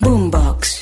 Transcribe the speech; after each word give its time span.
Boombox. 0.00 0.80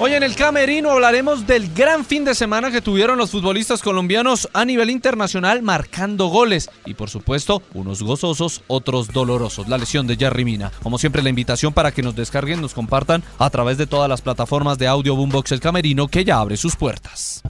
Hoy 0.00 0.14
en 0.14 0.22
el 0.22 0.34
Camerino 0.34 0.90
hablaremos 0.90 1.46
del 1.46 1.72
gran 1.74 2.04
fin 2.04 2.24
de 2.24 2.34
semana 2.34 2.70
que 2.70 2.80
tuvieron 2.80 3.18
los 3.18 3.30
futbolistas 3.30 3.82
colombianos 3.82 4.48
a 4.54 4.64
nivel 4.64 4.90
internacional 4.90 5.62
marcando 5.62 6.28
goles 6.28 6.70
y 6.86 6.94
por 6.94 7.10
supuesto 7.10 7.62
unos 7.74 8.02
gozosos, 8.02 8.62
otros 8.66 9.08
dolorosos, 9.08 9.68
la 9.68 9.78
lesión 9.78 10.06
de 10.06 10.16
Jerry 10.16 10.44
Mina. 10.44 10.72
Como 10.82 10.98
siempre 10.98 11.22
la 11.22 11.28
invitación 11.28 11.72
para 11.72 11.92
que 11.92 12.02
nos 12.02 12.16
descarguen, 12.16 12.60
nos 12.60 12.74
compartan 12.74 13.22
a 13.38 13.50
través 13.50 13.76
de 13.78 13.86
todas 13.86 14.08
las 14.08 14.22
plataformas 14.22 14.78
de 14.78 14.88
audio 14.88 15.14
Boombox 15.14 15.52
El 15.52 15.60
Camerino 15.60 16.08
que 16.08 16.24
ya 16.24 16.38
abre 16.40 16.56
sus 16.56 16.76
puertas. 16.76 17.42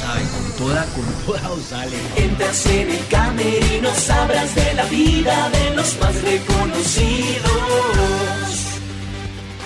Saben, 0.00 0.26
con 0.26 0.52
toda, 0.58 0.84
con 0.86 1.04
toda 1.24 1.50
os 1.52 1.62
sale. 1.62 1.96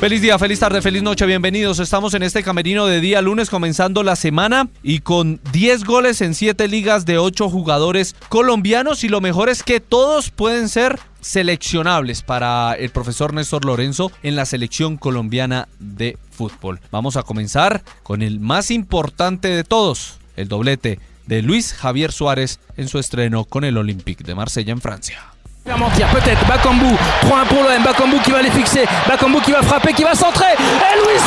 Feliz 0.01 0.21
día, 0.21 0.39
feliz 0.39 0.61
tarde, 0.61 0.83
feliz 0.83 1.03
noche, 1.03 1.25
bienvenidos. 1.25 1.79
Estamos 1.79 2.13
en 2.13 2.23
este 2.23 2.43
camerino 2.43 2.85
de 2.85 3.01
día 3.01 3.23
lunes 3.23 3.49
comenzando 3.49 4.03
la 4.03 4.15
semana 4.15 4.69
y 4.83 4.99
con 4.99 5.41
10 5.53 5.85
goles 5.85 6.21
en 6.21 6.35
7 6.35 6.69
ligas 6.69 7.07
de 7.07 7.17
8 7.17 7.49
jugadores 7.49 8.15
colombianos 8.29 9.05
y 9.05 9.09
lo 9.09 9.23
mejor 9.23 9.49
es 9.49 9.63
que 9.63 9.81
todos 9.81 10.31
pueden 10.31 10.69
ser 10.69 11.01
seleccionables 11.23 12.21
para 12.21 12.75
el 12.75 12.91
profesor 12.91 13.33
Néstor 13.33 13.65
Lorenzo 13.65 14.13
en 14.23 14.37
la 14.37 14.45
selección 14.45 14.99
colombiana 14.99 15.67
de 15.79 16.19
fútbol. 16.31 16.79
Vamos 16.91 17.17
a 17.17 17.23
comenzar 17.23 17.83
con 18.03 18.21
el 18.21 18.39
más 18.39 18.71
importante 18.71 19.49
de 19.49 19.65
todos, 19.65 20.19
el 20.37 20.49
doblete 20.49 21.01
de 21.25 21.41
Luis 21.41 21.73
Javier 21.73 22.13
Suárez 22.13 22.61
en 22.77 22.89
su 22.89 22.99
estreno 22.99 23.47
con 23.47 23.65
el 23.65 23.79
Olympique 23.79 24.25
de 24.25 24.35
Marsella 24.35 24.73
en 24.73 24.83
Francia. 24.83 25.36
Mentir, 25.75 26.07
peut-être 26.09 26.47
Bakambu, 26.47 26.95
3-1 27.23 27.47
pour 27.49 27.63
l'OM, 27.63 27.83
Bakambu 27.83 28.19
qui 28.21 28.31
va 28.31 28.43
les 28.43 28.51
fixer, 28.51 28.85
Bakambu 29.09 29.41
qui 29.41 29.51
va 29.51 29.63
frapper, 29.63 29.93
qui 29.93 30.05
va 30.05 30.15
centrer, 30.15 30.53
et 30.55 30.97
Luis 31.01 31.19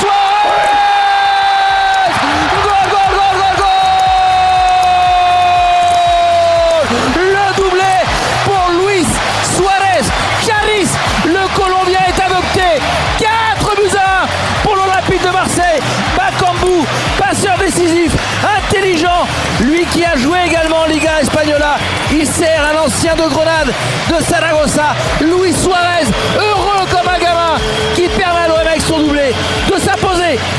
lui 19.62 19.86
qui 19.88 20.04
a 20.04 20.16
joué 20.16 20.40
également 20.48 20.82
en 20.82 20.86
Liga 20.86 21.22
Espagnola, 21.22 21.78
il 22.12 22.26
sert 22.26 22.64
un 22.74 22.86
ancien 22.86 23.16
de 23.16 23.28
Grenade, 23.30 23.74
de 24.10 24.24
Saragossa, 24.24 24.96
Luis 25.22 25.54
Suarez, 25.54 26.08
heureux 26.38 26.86
comme 26.92 27.08
un 27.08 27.20
gamin, 27.20 27.56
qui 27.96 28.08
permet 28.10 28.42
à 28.42 28.48
l'OM 28.48 28.58
avec 28.58 28.82
son 28.82 29.00
doublé 29.00 29.34
de 29.72 29.80
s'imposer 29.80 30.00
4 30.08 30.08
buts 30.10 30.38
à 30.38 30.38
1. 30.38 30.59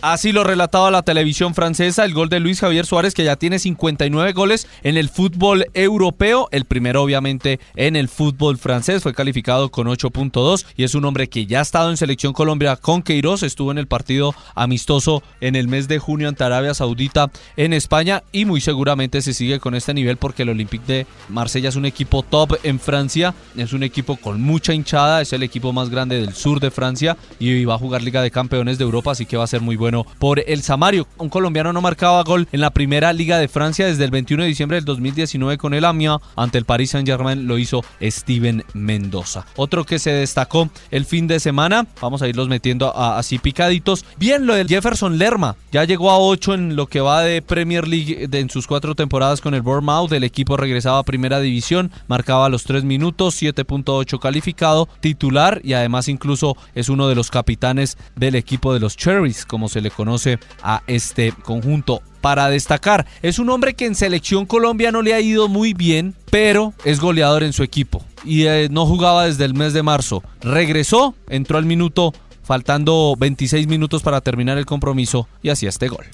Así 0.00 0.30
lo 0.30 0.44
relataba 0.44 0.92
la 0.92 1.02
televisión 1.02 1.56
francesa, 1.56 2.04
el 2.04 2.14
gol 2.14 2.28
de 2.28 2.38
Luis 2.38 2.60
Javier 2.60 2.86
Suárez, 2.86 3.14
que 3.14 3.24
ya 3.24 3.34
tiene 3.34 3.58
59 3.58 4.32
goles 4.32 4.68
en 4.84 4.96
el 4.96 5.08
fútbol 5.08 5.66
europeo, 5.74 6.48
el 6.52 6.66
primero 6.66 7.02
obviamente 7.02 7.58
en 7.74 7.96
el 7.96 8.08
fútbol 8.08 8.58
francés, 8.58 9.02
fue 9.02 9.12
calificado 9.12 9.72
con 9.72 9.88
8.2 9.88 10.66
y 10.76 10.84
es 10.84 10.94
un 10.94 11.04
hombre 11.04 11.28
que 11.28 11.46
ya 11.46 11.58
ha 11.58 11.62
estado 11.62 11.90
en 11.90 11.96
selección 11.96 12.32
Colombia 12.32 12.76
con 12.76 13.02
Queiroz, 13.02 13.42
estuvo 13.42 13.72
en 13.72 13.78
el 13.78 13.88
partido 13.88 14.36
amistoso 14.54 15.24
en 15.40 15.56
el 15.56 15.66
mes 15.66 15.88
de 15.88 15.98
junio 15.98 16.28
ante 16.28 16.44
Arabia 16.44 16.74
Saudita 16.74 17.32
en 17.56 17.72
España 17.72 18.22
y 18.30 18.44
muy 18.44 18.60
seguramente 18.60 19.20
se 19.20 19.34
sigue 19.34 19.58
con 19.58 19.74
este 19.74 19.94
nivel 19.94 20.16
porque 20.16 20.44
el 20.44 20.50
Olympique 20.50 20.86
de 20.86 21.06
Marsella 21.28 21.70
es 21.70 21.76
un 21.76 21.86
equipo 21.86 22.22
top 22.22 22.54
en 22.62 22.78
Francia, 22.78 23.34
es 23.56 23.72
un 23.72 23.82
equipo 23.82 24.14
con 24.14 24.40
mucha 24.42 24.72
hinchada, 24.72 25.22
es 25.22 25.32
el 25.32 25.42
equipo 25.42 25.72
más 25.72 25.90
grande 25.90 26.20
del 26.20 26.34
sur 26.34 26.60
de 26.60 26.70
Francia 26.70 27.16
y 27.40 27.64
va 27.64 27.74
a 27.74 27.78
jugar 27.78 28.02
Liga 28.02 28.22
de 28.22 28.30
Campeones 28.30 28.78
de 28.78 28.84
Europa, 28.84 29.10
así 29.10 29.26
que 29.26 29.36
va 29.36 29.42
a 29.42 29.48
ser 29.48 29.60
muy 29.60 29.74
bueno 29.74 29.87
por 30.18 30.40
el 30.46 30.62
Samario. 30.62 31.06
Un 31.18 31.28
colombiano 31.28 31.72
no 31.72 31.80
marcaba 31.80 32.22
gol 32.24 32.46
en 32.52 32.60
la 32.60 32.70
primera 32.70 33.12
Liga 33.12 33.38
de 33.38 33.48
Francia 33.48 33.86
desde 33.86 34.04
el 34.04 34.10
21 34.10 34.42
de 34.44 34.48
diciembre 34.48 34.76
del 34.76 34.84
2019 34.84 35.58
con 35.58 35.74
el 35.74 35.84
Amiens. 35.84 36.20
Ante 36.36 36.58
el 36.58 36.64
Paris 36.64 36.90
Saint-Germain 36.90 37.46
lo 37.46 37.58
hizo 37.58 37.82
Steven 38.02 38.64
Mendoza. 38.74 39.44
Otro 39.56 39.84
que 39.84 39.98
se 39.98 40.10
destacó 40.10 40.70
el 40.90 41.04
fin 41.04 41.26
de 41.26 41.40
semana, 41.40 41.86
vamos 42.00 42.22
a 42.22 42.28
irlos 42.28 42.48
metiendo 42.48 42.96
a- 42.96 43.18
así 43.18 43.38
picaditos. 43.38 44.04
Bien 44.18 44.46
lo 44.46 44.54
del 44.54 44.68
Jefferson 44.68 45.18
Lerma, 45.18 45.56
ya 45.72 45.84
llegó 45.84 46.10
a 46.10 46.18
8 46.18 46.54
en 46.54 46.76
lo 46.76 46.86
que 46.86 47.00
va 47.00 47.22
de 47.22 47.42
Premier 47.42 47.86
League 47.88 48.28
en 48.32 48.50
sus 48.50 48.66
cuatro 48.66 48.94
temporadas 48.94 49.40
con 49.40 49.54
el 49.54 49.62
Bournemouth. 49.62 50.12
El 50.12 50.24
equipo 50.24 50.56
regresaba 50.56 50.98
a 50.98 51.02
primera 51.02 51.40
división, 51.40 51.90
marcaba 52.06 52.48
los 52.48 52.64
3 52.64 52.84
minutos, 52.84 53.34
7.8 53.34 54.18
calificado, 54.18 54.88
titular 55.00 55.60
y 55.64 55.72
además 55.74 56.08
incluso 56.08 56.56
es 56.74 56.88
uno 56.88 57.08
de 57.08 57.14
los 57.14 57.30
capitanes 57.30 57.96
del 58.16 58.34
equipo 58.34 58.72
de 58.72 58.80
los 58.80 58.96
Cherries, 58.96 59.44
como 59.46 59.68
se 59.68 59.77
le 59.80 59.90
conoce 59.90 60.38
a 60.62 60.82
este 60.86 61.32
conjunto. 61.32 62.02
Para 62.20 62.48
destacar, 62.50 63.06
es 63.22 63.38
un 63.38 63.48
hombre 63.48 63.74
que 63.74 63.86
en 63.86 63.94
selección 63.94 64.44
Colombia 64.44 64.90
no 64.90 65.02
le 65.02 65.14
ha 65.14 65.20
ido 65.20 65.46
muy 65.48 65.72
bien, 65.72 66.14
pero 66.30 66.74
es 66.84 66.98
goleador 67.00 67.44
en 67.44 67.52
su 67.52 67.62
equipo 67.62 68.02
y 68.24 68.46
eh, 68.46 68.68
no 68.70 68.86
jugaba 68.86 69.26
desde 69.26 69.44
el 69.44 69.54
mes 69.54 69.72
de 69.72 69.82
marzo. 69.82 70.22
Regresó, 70.40 71.14
entró 71.28 71.58
al 71.58 71.64
minuto 71.64 72.12
faltando 72.42 73.14
26 73.18 73.66
minutos 73.66 74.02
para 74.02 74.20
terminar 74.22 74.56
el 74.56 74.64
compromiso 74.64 75.28
y 75.42 75.50
hacía 75.50 75.68
este 75.68 75.88
gol. 75.88 76.06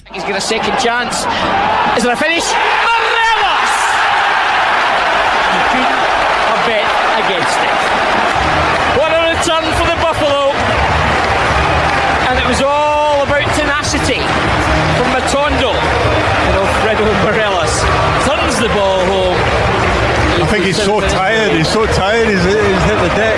Think 20.55 20.67
he's 20.67 20.81
so 20.81 21.01
tired. 21.01 21.51
He's 21.51 21.67
so 21.67 21.85
tired. 21.85 22.27
He's, 22.29 22.43
he's 22.43 22.83
hit 22.89 22.99
the 23.01 23.11
deck. 23.15 23.37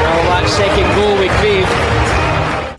Well, 0.00 0.24
that 0.30 0.46
second 0.48 0.88
goal 0.94 1.18
with 1.18 1.32
Grieve. 1.40 1.94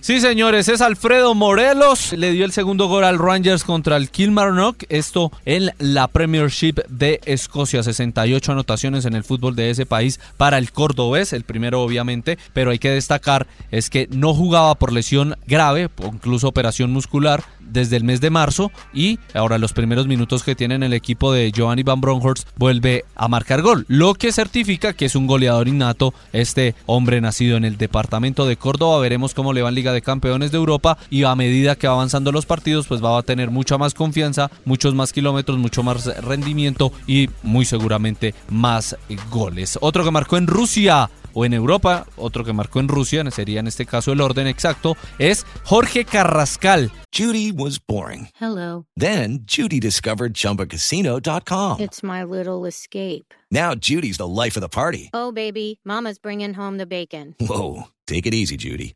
Sí, 0.06 0.22
señores, 0.22 0.69
es 0.69 0.81
Alfredo 0.81 1.34
Morelos. 1.34 2.13
Le 2.13 2.31
dio 2.31 2.45
el 2.45 2.51
segundo 2.51 2.88
gol 2.88 3.03
al 3.06 3.18
Rangers 3.18 3.63
contra 3.63 3.97
el 3.97 4.12
Kilmarnock. 4.12 4.84
Esto 4.90 5.31
en 5.45 5.72
la 5.79 6.07
Premiership 6.07 6.75
de 6.88 7.22
Escocia. 7.25 7.81
68 7.81 8.51
anotaciones 8.51 9.06
en 9.06 9.16
el 9.16 9.24
fútbol 9.24 9.56
de 9.56 9.72
ese 9.72 9.88
país 9.88 10.19
para 10.38 10.59
el 10.59 10.72
cordobés. 10.72 11.34
El 11.34 11.44
primero, 11.44 11.81
obviamente. 11.81 12.38
Pero 12.53 12.69
hay 12.69 12.78
que 12.78 12.91
destacar 12.91 13.47
es 13.72 13.90
que 13.90 14.07
no 14.12 14.35
jugaba 14.35 14.75
por 14.75 14.94
lesión 14.94 15.38
grave, 15.47 15.90
o 16.00 16.06
incluso 16.13 16.47
operación 16.47 16.91
muscular, 16.91 17.44
desde 17.66 17.98
el 17.98 18.03
mes 18.03 18.22
de 18.22 18.30
marzo. 18.30 18.72
Y 18.94 19.20
ahora 19.34 19.58
los 19.58 19.74
primeros 19.74 20.08
minutos 20.08 20.44
que 20.44 20.56
tiene 20.56 20.76
en 20.76 20.84
el 20.84 20.94
equipo 20.94 21.34
de 21.34 21.52
Giovanni 21.52 21.84
Van 21.84 22.02
Bronckhorst 22.02 22.48
vuelve 22.56 23.06
a 23.16 23.28
marcar 23.28 23.62
gol. 23.62 23.86
Lo 23.88 24.13
que 24.13 24.31
certifica 24.31 24.94
que 24.94 25.06
es 25.06 25.16
un 25.16 25.28
goleador 25.28 25.68
innato. 25.68 26.13
Este 26.34 26.75
hombre 26.86 27.22
nacido 27.22 27.57
en 27.57 27.66
el 27.66 27.78
departamento 27.78 28.45
de 28.45 28.57
Córdoba. 28.57 29.00
Veremos 29.00 29.34
cómo 29.34 29.54
le 29.54 29.62
va 29.62 29.69
en 29.69 29.75
Liga 29.75 29.94
de 29.94 30.01
Campeones 30.01 30.51
de 30.51 30.57
Europa 30.57 30.98
y 31.10 31.24
a 31.24 31.36
medida 31.36 31.75
que 31.75 31.88
va 31.88 31.94
avanzando 31.94 32.31
los 32.31 32.45
partidos 32.45 32.88
pues 32.88 33.04
va 33.04 33.18
a 33.18 33.24
tener 33.24 33.51
mucha 33.51 33.78
más 33.78 33.94
confianza, 33.94 34.51
muchos 34.66 34.95
más 34.95 35.13
kilómetros, 35.13 35.57
mucho 35.57 35.84
más 35.84 36.06
rendimiento 36.24 36.92
y 37.07 37.30
muy 37.44 37.66
seguramente 37.66 38.34
más 38.50 38.95
goles. 39.30 39.78
Otro 39.81 40.04
que 40.04 40.12
marcó 40.12 40.38
en 40.38 40.48
Rusia 40.48 41.10
o 41.36 41.46
en 41.46 41.54
Europa, 41.54 42.08
otro 42.18 42.44
que 42.44 42.54
marcó 42.54 42.80
en 42.80 42.88
Rusia, 42.88 43.24
sería 43.30 43.60
en 43.60 43.68
este 43.68 43.86
caso 43.86 44.12
el 44.12 44.22
orden 44.22 44.48
exacto, 44.48 44.98
es 45.20 45.46
Jorge 45.66 46.06
Carrascal. 46.06 46.92
Judy 47.14 47.52
was 47.52 47.80
boring. 47.80 48.30
Hello. 48.40 48.88
Then 48.98 49.46
Judy 49.46 49.80
discovered 49.80 50.34
ChumbaCasino.com. 50.34 51.80
It's 51.80 52.02
my 52.02 52.24
little 52.24 52.66
escape. 52.66 53.34
Now 53.52 53.76
Judy's 53.76 54.18
the 54.18 54.28
life 54.28 54.58
of 54.58 54.62
the 54.62 54.70
party. 54.70 55.10
Oh, 55.14 55.32
baby, 55.32 55.80
Mama's 55.86 56.18
bringing 56.18 56.54
home 56.54 56.78
the 56.78 56.88
bacon. 56.88 57.36
Whoa, 57.40 57.90
take 58.08 58.26
it 58.26 58.34
easy, 58.34 58.58
Judy. 58.58 58.96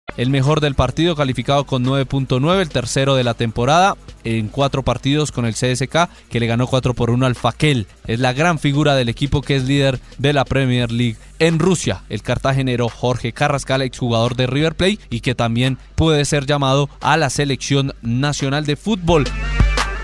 El 0.17 0.29
mejor 0.29 0.59
del 0.59 0.75
partido 0.75 1.15
calificado 1.15 1.65
con 1.65 1.85
9.9, 1.85 2.61
el 2.61 2.69
tercero 2.69 3.15
de 3.15 3.23
la 3.23 3.33
temporada 3.33 3.95
en 4.23 4.49
cuatro 4.49 4.83
partidos 4.83 5.31
con 5.31 5.45
el 5.45 5.53
CSK 5.53 6.09
que 6.29 6.39
le 6.39 6.47
ganó 6.47 6.67
4 6.67 6.93
por 6.93 7.09
1 7.09 7.25
al 7.25 7.35
Fakel. 7.35 7.87
Es 8.07 8.19
la 8.19 8.33
gran 8.33 8.59
figura 8.59 8.95
del 8.95 9.09
equipo 9.09 9.41
que 9.41 9.55
es 9.55 9.63
líder 9.63 9.99
de 10.17 10.33
la 10.33 10.45
Premier 10.45 10.91
League 10.91 11.17
en 11.39 11.59
Rusia, 11.59 12.03
el 12.09 12.21
cartagenero 12.21 12.89
Jorge 12.89 13.31
Carrascal, 13.33 13.81
exjugador 13.81 14.35
de 14.35 14.47
River 14.47 14.75
Plate 14.75 14.99
y 15.09 15.21
que 15.21 15.33
también 15.33 15.77
puede 15.95 16.25
ser 16.25 16.45
llamado 16.45 16.89
a 16.99 17.17
la 17.17 17.29
selección 17.29 17.93
nacional 18.01 18.65
de 18.65 18.75
fútbol. 18.75 19.23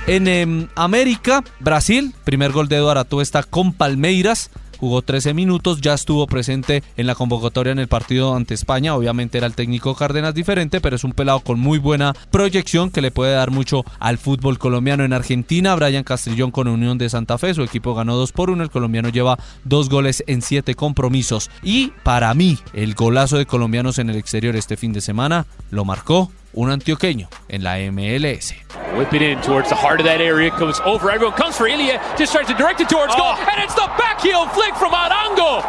En 0.07 0.27
em, 0.29 0.67
América, 0.75 1.43
Brasil, 1.59 2.15
primer 2.23 2.53
gol 2.53 2.69
de 2.69 2.77
Eduardo 2.77 3.01
Atuesta 3.01 3.43
con 3.43 3.73
Palmeiras 3.73 4.49
jugó 4.79 5.01
13 5.01 5.33
minutos, 5.33 5.81
ya 5.81 5.93
estuvo 5.93 6.27
presente 6.27 6.83
en 6.95 7.07
la 7.07 7.15
convocatoria 7.15 7.71
en 7.71 7.79
el 7.79 7.87
partido 7.87 8.35
ante 8.35 8.53
España, 8.53 8.95
obviamente 8.95 9.37
era 9.37 9.47
el 9.47 9.55
técnico 9.55 9.95
Cárdenas 9.95 10.33
diferente, 10.33 10.81
pero 10.81 10.95
es 10.95 11.03
un 11.03 11.13
pelado 11.13 11.39
con 11.41 11.59
muy 11.59 11.77
buena 11.79 12.13
proyección 12.31 12.91
que 12.91 13.01
le 13.01 13.11
puede 13.11 13.33
dar 13.33 13.51
mucho 13.51 13.83
al 13.99 14.17
fútbol 14.17 14.59
colombiano. 14.59 15.03
En 15.03 15.13
Argentina, 15.13 15.75
Brian 15.75 16.03
Castrillón 16.03 16.51
con 16.51 16.67
Unión 16.67 16.97
de 16.97 17.09
Santa 17.09 17.37
Fe, 17.37 17.53
su 17.53 17.63
equipo 17.63 17.93
ganó 17.93 18.15
2 18.15 18.31
por 18.31 18.49
1, 18.49 18.63
el 18.63 18.69
colombiano 18.69 19.09
lleva 19.09 19.37
dos 19.63 19.89
goles 19.89 20.23
en 20.27 20.41
siete 20.41 20.75
compromisos 20.75 21.49
y 21.63 21.91
para 22.03 22.33
mí 22.33 22.57
el 22.73 22.93
golazo 22.93 23.37
de 23.37 23.45
colombianos 23.45 23.99
en 23.99 24.09
el 24.09 24.17
exterior 24.17 24.55
este 24.55 24.77
fin 24.77 24.93
de 24.93 25.01
semana 25.01 25.45
lo 25.71 25.85
marcó 25.85 26.31
un 26.53 26.71
antioqueño 26.71 27.29
en 27.49 27.63
la 27.63 27.77
MLS. 27.91 28.66
Whipping 28.95 29.21
in 29.21 29.41
towards 29.41 29.69
the 29.69 29.75
heart 29.75 29.99
of 29.99 30.05
that 30.05 30.21
area, 30.21 30.49
comes 30.49 30.79
over, 30.85 31.11
everyone 31.11 31.35
comes 31.35 31.57
for 31.57 31.67
Ilya, 31.67 31.99
just 32.17 32.31
tries 32.31 32.47
to 32.47 32.53
direct 32.55 32.79
it 32.79 32.89
towards 32.89 33.13
goal, 33.13 33.35
oh. 33.35 33.47
and 33.51 33.61
it's 33.61 33.75
the 33.75 33.85
backheel 33.99 34.47
flick 34.55 34.73
from 34.75 34.91
Arango. 34.95 35.61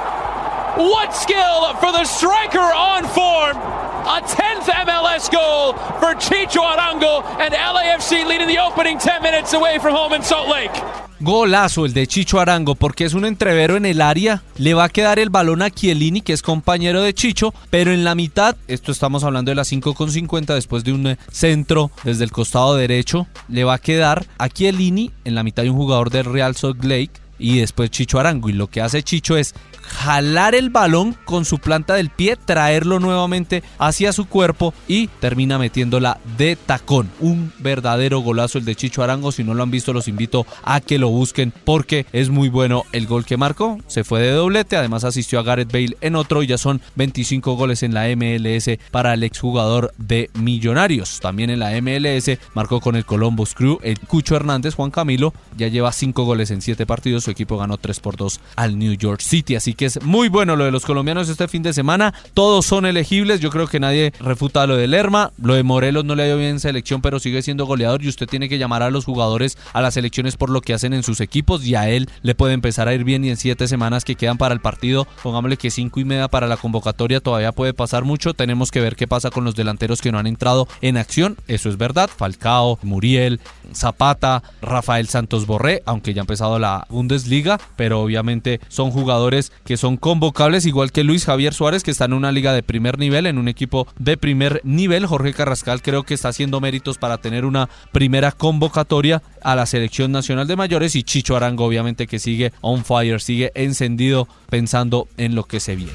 What 0.78 1.10
skill 1.14 1.74
for 1.82 1.90
the 1.92 2.04
striker 2.04 2.62
on 2.62 3.04
form. 3.10 3.67
A 4.06 4.22
10th 4.22 4.68
MLS 4.86 5.30
goal 5.30 5.74
for 5.98 6.14
Chicho 6.14 6.62
Arango, 6.62 7.22
and 7.40 7.52
LAFC 7.52 8.26
leading 8.26 8.48
the 8.48 8.58
opening 8.58 8.98
10 8.98 9.22
minutes 9.22 9.52
away 9.54 9.78
from 9.78 9.94
home 9.94 10.14
in 10.14 10.22
Salt 10.22 10.48
Lake. 10.48 10.72
Golazo 11.20 11.84
el 11.84 11.94
de 11.94 12.06
Chicho 12.06 12.38
Arango 12.38 12.76
porque 12.76 13.04
es 13.04 13.14
un 13.14 13.24
entrevero 13.24 13.76
en 13.76 13.86
el 13.86 14.00
área. 14.00 14.42
Le 14.56 14.74
va 14.74 14.84
a 14.84 14.88
quedar 14.88 15.18
el 15.18 15.30
balón 15.30 15.62
a 15.62 15.70
Chiellini, 15.70 16.20
que 16.20 16.32
es 16.32 16.42
compañero 16.42 17.02
de 17.02 17.12
Chicho, 17.12 17.52
pero 17.70 17.92
en 17.92 18.04
la 18.04 18.14
mitad, 18.14 18.56
esto 18.68 18.92
estamos 18.92 19.24
hablando 19.24 19.50
de 19.50 19.56
las 19.56 19.72
5.50 19.72 20.54
después 20.54 20.84
de 20.84 20.92
un 20.92 21.08
eh, 21.08 21.18
centro 21.32 21.90
desde 22.04 22.22
el 22.22 22.30
costado 22.30 22.76
derecho, 22.76 23.26
le 23.48 23.64
va 23.64 23.74
a 23.74 23.78
quedar 23.78 24.26
a 24.38 24.48
Chiellini. 24.48 25.10
En 25.24 25.34
la 25.34 25.42
mitad 25.42 25.64
hay 25.64 25.70
un 25.70 25.76
jugador 25.76 26.10
del 26.10 26.24
Real 26.24 26.54
Salt 26.54 26.84
Lake 26.84 27.20
y 27.38 27.58
después 27.58 27.90
Chicho 27.90 28.18
Arango. 28.18 28.48
Y 28.48 28.52
lo 28.52 28.68
que 28.68 28.80
hace 28.80 29.02
Chicho 29.02 29.36
es 29.36 29.54
jalar 29.88 30.54
el 30.54 30.70
balón 30.70 31.16
con 31.24 31.44
su 31.44 31.58
planta 31.58 31.94
del 31.94 32.10
pie, 32.10 32.36
traerlo 32.36 33.00
nuevamente 33.00 33.62
hacia 33.78 34.12
su 34.12 34.26
cuerpo 34.26 34.74
y 34.86 35.06
termina 35.06 35.58
metiéndola 35.58 36.20
de 36.36 36.56
tacón. 36.56 37.10
Un 37.20 37.52
verdadero 37.58 38.20
golazo 38.20 38.58
el 38.58 38.64
de 38.64 38.76
Chicho 38.76 39.02
Arango. 39.02 39.32
Si 39.32 39.44
no 39.44 39.54
lo 39.54 39.62
han 39.62 39.70
visto, 39.70 39.92
los 39.92 40.08
invito 40.08 40.46
a 40.62 40.80
que 40.80 40.98
lo 40.98 41.08
busquen 41.08 41.52
porque 41.64 42.06
es 42.12 42.28
muy 42.28 42.48
bueno 42.48 42.84
el 42.92 43.06
gol 43.06 43.24
que 43.24 43.36
marcó. 43.36 43.78
Se 43.86 44.04
fue 44.04 44.20
de 44.20 44.30
doblete, 44.32 44.76
además 44.76 45.04
asistió 45.04 45.38
a 45.38 45.42
Gareth 45.42 45.72
Bale 45.72 45.96
en 46.00 46.16
otro 46.16 46.42
y 46.42 46.46
ya 46.46 46.58
son 46.58 46.80
25 46.96 47.54
goles 47.54 47.82
en 47.82 47.94
la 47.94 48.08
MLS 48.14 48.78
para 48.90 49.14
el 49.14 49.22
exjugador 49.22 49.92
de 49.96 50.30
Millonarios. 50.34 51.20
También 51.20 51.50
en 51.50 51.60
la 51.60 51.70
MLS 51.80 52.38
marcó 52.54 52.80
con 52.80 52.96
el 52.96 53.04
Columbus 53.04 53.54
Crew 53.54 53.78
el 53.82 53.98
Cucho 54.00 54.36
Hernández, 54.36 54.74
Juan 54.74 54.90
Camilo, 54.90 55.32
ya 55.56 55.68
lleva 55.68 55.92
5 55.92 56.24
goles 56.24 56.50
en 56.50 56.60
7 56.60 56.86
partidos. 56.86 57.27
Su 57.28 57.32
equipo 57.32 57.58
ganó 57.58 57.76
3 57.76 58.00
por 58.00 58.16
2 58.16 58.40
al 58.56 58.78
New 58.78 58.94
York 58.94 59.20
City. 59.20 59.54
Así 59.54 59.74
que 59.74 59.84
es 59.84 60.02
muy 60.02 60.30
bueno 60.30 60.56
lo 60.56 60.64
de 60.64 60.70
los 60.70 60.86
colombianos 60.86 61.28
este 61.28 61.46
fin 61.46 61.62
de 61.62 61.74
semana. 61.74 62.14
Todos 62.32 62.64
son 62.64 62.86
elegibles. 62.86 63.40
Yo 63.40 63.50
creo 63.50 63.66
que 63.66 63.78
nadie 63.78 64.14
refuta 64.18 64.66
lo 64.66 64.78
de 64.78 64.86
Lerma. 64.86 65.30
Lo 65.36 65.52
de 65.52 65.62
Morelos 65.62 66.06
no 66.06 66.14
le 66.14 66.22
ha 66.22 66.26
ido 66.28 66.38
bien 66.38 66.52
en 66.52 66.60
selección, 66.60 67.02
pero 67.02 67.18
sigue 67.18 67.42
siendo 67.42 67.66
goleador. 67.66 68.02
Y 68.02 68.08
usted 68.08 68.26
tiene 68.26 68.48
que 68.48 68.56
llamar 68.56 68.82
a 68.82 68.88
los 68.88 69.04
jugadores 69.04 69.58
a 69.74 69.82
las 69.82 69.98
elecciones 69.98 70.38
por 70.38 70.48
lo 70.48 70.62
que 70.62 70.72
hacen 70.72 70.94
en 70.94 71.02
sus 71.02 71.20
equipos. 71.20 71.66
Y 71.66 71.74
a 71.74 71.90
él 71.90 72.08
le 72.22 72.34
puede 72.34 72.54
empezar 72.54 72.88
a 72.88 72.94
ir 72.94 73.04
bien. 73.04 73.22
Y 73.26 73.28
en 73.28 73.36
siete 73.36 73.68
semanas 73.68 74.06
que 74.06 74.14
quedan 74.14 74.38
para 74.38 74.54
el 74.54 74.60
partido, 74.60 75.06
pongámosle 75.22 75.58
que 75.58 75.70
cinco 75.70 76.00
y 76.00 76.06
media 76.06 76.28
para 76.28 76.46
la 76.46 76.56
convocatoria, 76.56 77.20
todavía 77.20 77.52
puede 77.52 77.74
pasar 77.74 78.04
mucho. 78.04 78.32
Tenemos 78.32 78.70
que 78.70 78.80
ver 78.80 78.96
qué 78.96 79.06
pasa 79.06 79.28
con 79.28 79.44
los 79.44 79.54
delanteros 79.54 80.00
que 80.00 80.12
no 80.12 80.18
han 80.18 80.26
entrado 80.26 80.66
en 80.80 80.96
acción. 80.96 81.36
Eso 81.46 81.68
es 81.68 81.76
verdad. 81.76 82.08
Falcao, 82.08 82.78
Muriel, 82.82 83.38
Zapata, 83.74 84.42
Rafael 84.62 85.08
Santos 85.08 85.46
Borré, 85.46 85.82
aunque 85.84 86.14
ya 86.14 86.22
ha 86.22 86.24
empezado 86.24 86.58
la 86.58 86.86
Bundesliga, 87.18 87.58
pero 87.76 88.00
obviamente 88.00 88.60
son 88.68 88.90
jugadores 88.90 89.52
que 89.64 89.76
son 89.76 89.96
convocables, 89.96 90.66
igual 90.66 90.92
que 90.92 91.04
Luis 91.04 91.24
Javier 91.24 91.52
Suárez, 91.52 91.82
que 91.82 91.90
está 91.90 92.04
en 92.04 92.12
una 92.12 92.32
liga 92.32 92.52
de 92.52 92.62
primer 92.62 92.98
nivel, 92.98 93.26
en 93.26 93.38
un 93.38 93.48
equipo 93.48 93.88
de 93.98 94.16
primer 94.16 94.60
nivel. 94.64 95.06
Jorge 95.06 95.32
Carrascal 95.32 95.82
creo 95.82 96.04
que 96.04 96.14
está 96.14 96.28
haciendo 96.28 96.60
méritos 96.60 96.98
para 96.98 97.18
tener 97.18 97.44
una 97.44 97.68
primera 97.92 98.32
convocatoria 98.32 99.22
a 99.42 99.54
la 99.56 99.66
selección 99.66 100.12
nacional 100.12 100.46
de 100.46 100.56
mayores 100.56 100.94
y 100.94 101.02
Chicho 101.02 101.36
Arango 101.36 101.64
obviamente 101.64 102.06
que 102.06 102.18
sigue 102.18 102.52
on 102.60 102.84
fire, 102.84 103.20
sigue 103.20 103.52
encendido 103.54 104.28
pensando 104.48 105.08
en 105.16 105.34
lo 105.34 105.44
que 105.44 105.60
se 105.60 105.76
viene. 105.76 105.92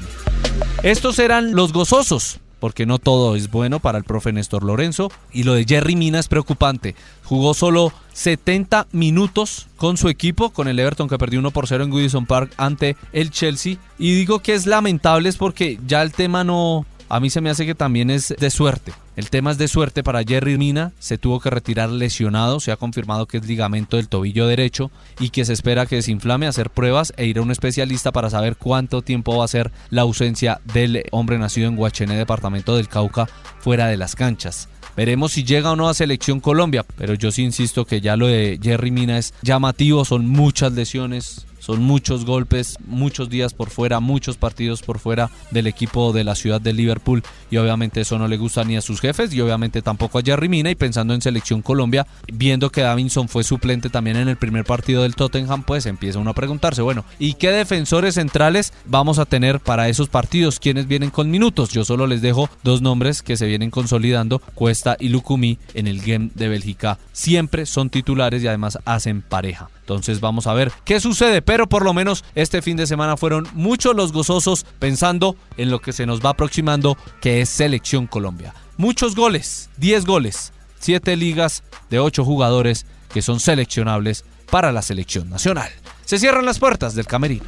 Estos 0.82 1.18
eran 1.18 1.54
los 1.54 1.72
gozosos 1.72 2.40
porque 2.64 2.86
no 2.86 2.98
todo 2.98 3.36
es 3.36 3.50
bueno 3.50 3.78
para 3.78 3.98
el 3.98 4.04
profe 4.04 4.32
Néstor 4.32 4.64
Lorenzo. 4.64 5.12
Y 5.34 5.42
lo 5.42 5.52
de 5.52 5.66
Jerry 5.66 5.96
Mina 5.96 6.18
es 6.18 6.28
preocupante. 6.28 6.94
Jugó 7.22 7.52
solo 7.52 7.92
70 8.14 8.86
minutos 8.90 9.66
con 9.76 9.98
su 9.98 10.08
equipo, 10.08 10.48
con 10.48 10.66
el 10.66 10.78
Everton 10.78 11.06
que 11.06 11.18
perdió 11.18 11.40
1 11.40 11.50
por 11.50 11.66
0 11.66 11.84
en 11.84 11.90
Goodison 11.90 12.24
Park 12.24 12.54
ante 12.56 12.96
el 13.12 13.30
Chelsea. 13.30 13.76
Y 13.98 14.14
digo 14.14 14.38
que 14.38 14.54
es 14.54 14.64
lamentable 14.64 15.28
es 15.28 15.36
porque 15.36 15.78
ya 15.86 16.00
el 16.00 16.12
tema 16.12 16.42
no... 16.42 16.86
A 17.08 17.20
mí 17.20 17.30
se 17.30 17.40
me 17.40 17.50
hace 17.50 17.66
que 17.66 17.74
también 17.74 18.10
es 18.10 18.34
de 18.38 18.50
suerte. 18.50 18.92
El 19.16 19.30
tema 19.30 19.50
es 19.52 19.58
de 19.58 19.68
suerte 19.68 20.02
para 20.02 20.24
Jerry 20.24 20.58
Mina, 20.58 20.92
se 20.98 21.18
tuvo 21.18 21.38
que 21.38 21.50
retirar 21.50 21.90
lesionado, 21.90 22.58
se 22.58 22.72
ha 22.72 22.76
confirmado 22.76 23.26
que 23.26 23.36
es 23.36 23.46
ligamento 23.46 23.96
del 23.96 24.08
tobillo 24.08 24.46
derecho 24.46 24.90
y 25.20 25.30
que 25.30 25.44
se 25.44 25.52
espera 25.52 25.86
que 25.86 25.96
desinflame, 25.96 26.46
hacer 26.46 26.70
pruebas 26.70 27.12
e 27.16 27.26
ir 27.26 27.38
a 27.38 27.42
un 27.42 27.50
especialista 27.50 28.10
para 28.10 28.30
saber 28.30 28.56
cuánto 28.56 29.02
tiempo 29.02 29.36
va 29.36 29.44
a 29.44 29.48
ser 29.48 29.70
la 29.90 30.02
ausencia 30.02 30.60
del 30.72 31.04
hombre 31.12 31.38
nacido 31.38 31.68
en 31.68 31.78
Huachené, 31.78 32.16
departamento 32.16 32.74
del 32.76 32.88
Cauca, 32.88 33.28
fuera 33.60 33.86
de 33.86 33.96
las 33.96 34.16
canchas. 34.16 34.68
Veremos 34.96 35.32
si 35.32 35.44
llega 35.44 35.72
o 35.72 35.76
no 35.76 35.88
a 35.88 35.94
Selección 35.94 36.40
Colombia, 36.40 36.84
pero 36.96 37.14
yo 37.14 37.32
sí 37.32 37.42
insisto 37.42 37.84
que 37.84 38.00
ya 38.00 38.16
lo 38.16 38.28
de 38.28 38.58
Jerry 38.62 38.90
Mina 38.90 39.18
es 39.18 39.34
llamativo, 39.42 40.04
son 40.04 40.26
muchas 40.26 40.72
lesiones, 40.72 41.46
son 41.64 41.82
muchos 41.82 42.26
golpes, 42.26 42.76
muchos 42.86 43.30
días 43.30 43.54
por 43.54 43.70
fuera, 43.70 43.98
muchos 43.98 44.36
partidos 44.36 44.82
por 44.82 44.98
fuera 44.98 45.30
del 45.50 45.66
equipo 45.66 46.12
de 46.12 46.22
la 46.22 46.34
ciudad 46.34 46.60
de 46.60 46.74
Liverpool 46.74 47.22
y 47.50 47.56
obviamente 47.56 48.02
eso 48.02 48.18
no 48.18 48.28
le 48.28 48.36
gusta 48.36 48.64
ni 48.64 48.76
a 48.76 48.82
sus 48.82 49.00
jefes 49.00 49.32
y 49.32 49.40
obviamente 49.40 49.80
tampoco 49.80 50.18
a 50.18 50.22
Jerry 50.22 50.50
Mina 50.50 50.70
y 50.70 50.74
pensando 50.74 51.14
en 51.14 51.22
selección 51.22 51.62
Colombia, 51.62 52.06
viendo 52.30 52.70
que 52.70 52.82
Davinson 52.82 53.28
fue 53.28 53.44
suplente 53.44 53.88
también 53.88 54.18
en 54.18 54.28
el 54.28 54.36
primer 54.36 54.66
partido 54.66 55.02
del 55.02 55.14
Tottenham, 55.14 55.62
pues 55.62 55.86
empieza 55.86 56.18
uno 56.18 56.30
a 56.30 56.34
preguntarse, 56.34 56.82
bueno, 56.82 57.06
¿y 57.18 57.34
qué 57.34 57.50
defensores 57.50 58.16
centrales 58.16 58.74
vamos 58.84 59.18
a 59.18 59.24
tener 59.24 59.60
para 59.60 59.88
esos 59.88 60.10
partidos? 60.10 60.60
¿Quiénes 60.60 60.86
vienen 60.86 61.08
con 61.08 61.30
minutos? 61.30 61.70
Yo 61.70 61.86
solo 61.86 62.06
les 62.06 62.20
dejo 62.20 62.50
dos 62.62 62.82
nombres 62.82 63.22
que 63.22 63.38
se 63.38 63.46
vienen 63.46 63.70
consolidando, 63.70 64.40
Cuesta 64.54 64.98
y 65.00 65.08
Lukumi 65.08 65.58
en 65.72 65.86
el 65.86 66.02
game 66.02 66.30
de 66.34 66.48
Bélgica. 66.48 66.98
Siempre 67.12 67.64
son 67.64 67.88
titulares 67.88 68.42
y 68.42 68.48
además 68.48 68.78
hacen 68.84 69.22
pareja. 69.22 69.70
Entonces 69.84 70.20
vamos 70.20 70.46
a 70.46 70.54
ver 70.54 70.72
qué 70.84 70.98
sucede, 70.98 71.42
pero 71.54 71.68
por 71.68 71.84
lo 71.84 71.94
menos 71.94 72.24
este 72.34 72.62
fin 72.62 72.76
de 72.76 72.84
semana 72.84 73.16
fueron 73.16 73.46
muchos 73.52 73.94
los 73.94 74.10
gozosos 74.12 74.66
pensando 74.80 75.36
en 75.56 75.70
lo 75.70 75.78
que 75.78 75.92
se 75.92 76.04
nos 76.04 76.20
va 76.20 76.30
aproximando, 76.30 76.98
que 77.20 77.42
es 77.42 77.48
Selección 77.48 78.08
Colombia. 78.08 78.52
Muchos 78.76 79.14
goles, 79.14 79.70
10 79.76 80.04
goles, 80.04 80.52
7 80.80 81.14
ligas 81.14 81.62
de 81.90 82.00
8 82.00 82.24
jugadores 82.24 82.86
que 83.12 83.22
son 83.22 83.38
seleccionables 83.38 84.24
para 84.50 84.72
la 84.72 84.82
selección 84.82 85.30
nacional. 85.30 85.70
Se 86.04 86.18
cierran 86.18 86.44
las 86.44 86.58
puertas 86.58 86.96
del 86.96 87.06
camerino. 87.06 87.44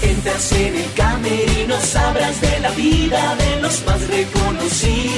Entras 0.00 0.52
en 0.52 0.76
el 0.76 0.92
camerino, 0.92 1.80
sabrás 1.80 2.40
de 2.40 2.60
la 2.60 2.70
vida 2.70 3.34
de 3.34 3.60
los 3.60 3.84
más 3.84 4.06
reconocidos. 4.06 5.17